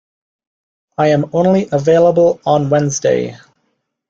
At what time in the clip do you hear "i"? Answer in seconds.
0.97-1.09